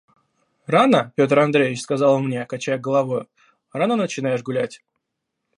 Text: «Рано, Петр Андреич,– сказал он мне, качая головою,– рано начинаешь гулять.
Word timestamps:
«Рано, 0.73 1.01
Петр 1.15 1.37
Андреич,– 1.37 1.79
сказал 1.81 2.15
он 2.15 2.25
мне, 2.25 2.43
качая 2.47 2.79
головою,– 2.79 3.27
рано 3.71 3.95
начинаешь 3.95 4.41
гулять. 4.41 4.81